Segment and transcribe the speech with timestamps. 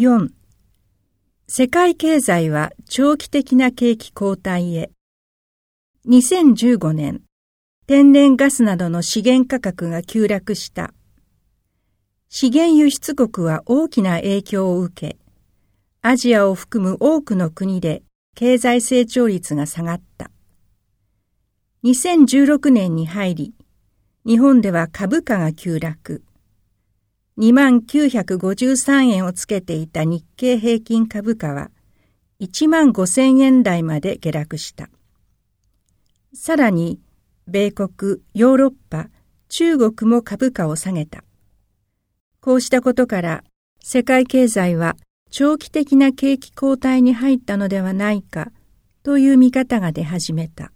[0.00, 0.30] 4
[1.46, 4.90] 世界経済は長期的な景気後退へ。
[6.08, 7.20] 2015年。
[7.86, 10.94] 天然ガスなどの資源価格が急落した。
[12.30, 15.18] 資源輸出国は大きな影響を受け
[16.00, 18.02] アジアを含む多くの国で
[18.34, 20.30] 経済成長率が下がった。
[21.84, 23.54] 2016年に入り
[24.24, 26.22] 日本では株価が急落。
[27.40, 31.70] 2953円をつけていた日経平均株価は
[32.40, 34.90] 1万5000円台まで下落した。
[36.34, 37.00] さらに、
[37.46, 39.08] 米国、ヨーロッパ、
[39.48, 41.24] 中国も株価を下げた。
[42.40, 43.44] こうしたことから、
[43.82, 44.96] 世界経済は
[45.30, 48.52] 長期的な景気後退に入ったのではないか
[49.02, 50.72] という見方が出始めた。